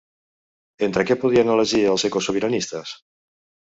[0.87, 2.99] Entre què podien elegir els ecosobiranistes?